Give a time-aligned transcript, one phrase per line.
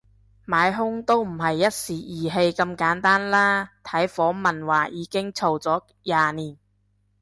[0.47, 6.57] 買兇都唔係一時意氣咁簡單啦，睇訪問話已經嘈咗廿年